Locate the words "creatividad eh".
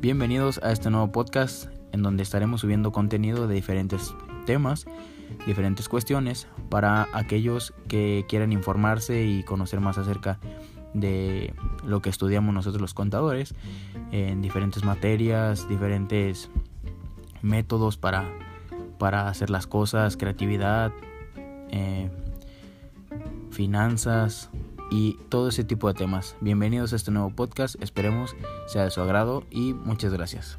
20.16-22.08